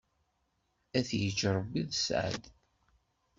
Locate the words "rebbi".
1.55-1.81